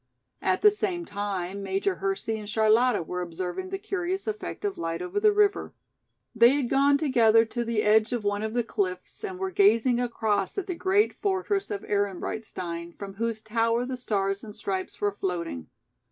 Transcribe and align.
At 0.41 0.63
the 0.63 0.71
same 0.71 1.05
time 1.05 1.61
Major 1.61 1.97
Hersey 1.97 2.39
and 2.39 2.49
Charlotta 2.49 3.03
were 3.03 3.21
observing 3.21 3.69
the 3.69 3.77
curious 3.77 4.25
effect 4.25 4.65
of 4.65 4.79
light 4.79 4.99
over 4.99 5.19
the 5.19 5.31
river. 5.31 5.75
They 6.33 6.55
had 6.55 6.71
gone 6.71 6.97
together 6.97 7.45
to 7.45 7.63
the 7.63 7.83
edge 7.83 8.11
of 8.11 8.23
one 8.23 8.41
of 8.41 8.55
the 8.55 8.63
cliffs 8.63 9.23
and 9.23 9.37
were 9.37 9.51
gazing 9.51 9.99
across 9.99 10.57
at 10.57 10.65
the 10.65 10.73
great 10.73 11.13
fortress 11.13 11.69
of 11.69 11.83
Ehrenbreitstein 11.83 12.93
from 12.97 13.13
whose 13.13 13.43
tower 13.43 13.85
the 13.85 13.95
stars 13.95 14.43
and 14.43 14.55
stripes 14.55 14.99
were 14.99 15.11
floating. 15.11 15.67